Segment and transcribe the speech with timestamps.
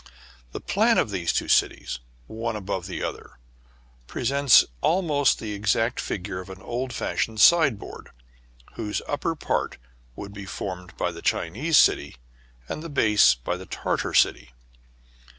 [0.51, 3.37] The plan of these two cities, one above the other,
[4.07, 8.09] presents almost the exact figure of an old fashioned sideboard,
[8.73, 9.77] whose upper part
[10.15, 12.15] would be formed by the Chinese city,
[12.67, 14.53] and the base by the Tartar city.